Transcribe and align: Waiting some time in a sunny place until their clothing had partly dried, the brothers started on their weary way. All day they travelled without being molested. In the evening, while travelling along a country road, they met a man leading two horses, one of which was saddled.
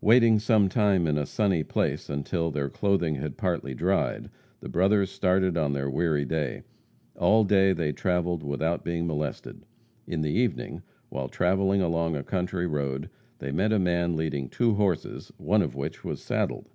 Waiting 0.00 0.40
some 0.40 0.68
time 0.68 1.06
in 1.06 1.16
a 1.16 1.24
sunny 1.24 1.62
place 1.62 2.10
until 2.10 2.50
their 2.50 2.68
clothing 2.68 3.14
had 3.14 3.36
partly 3.36 3.72
dried, 3.72 4.28
the 4.58 4.68
brothers 4.68 5.12
started 5.12 5.56
on 5.56 5.72
their 5.74 5.88
weary 5.88 6.24
way. 6.24 6.64
All 7.14 7.44
day 7.44 7.72
they 7.72 7.92
travelled 7.92 8.42
without 8.42 8.82
being 8.82 9.06
molested. 9.06 9.64
In 10.08 10.22
the 10.22 10.32
evening, 10.32 10.82
while 11.08 11.28
travelling 11.28 11.80
along 11.80 12.16
a 12.16 12.24
country 12.24 12.66
road, 12.66 13.08
they 13.38 13.52
met 13.52 13.72
a 13.72 13.78
man 13.78 14.16
leading 14.16 14.48
two 14.48 14.74
horses, 14.74 15.30
one 15.36 15.62
of 15.62 15.76
which 15.76 16.02
was 16.02 16.20
saddled. 16.20 16.68